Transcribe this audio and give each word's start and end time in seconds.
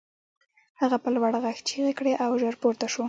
هغه 0.81 0.97
په 1.03 1.09
لوړ 1.15 1.33
غږ 1.43 1.57
چیغې 1.67 1.93
کړې 1.99 2.13
او 2.23 2.31
ژر 2.41 2.55
پورته 2.61 2.85
شو 2.93 2.99